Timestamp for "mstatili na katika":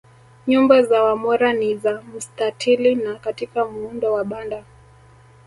2.15-3.65